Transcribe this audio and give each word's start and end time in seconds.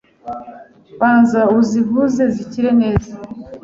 banza 0.99 1.41
uzivuze 1.59 2.23
zikire 2.35 2.71
neza 2.81 3.13